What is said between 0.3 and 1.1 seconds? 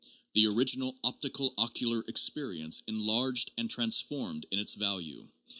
the original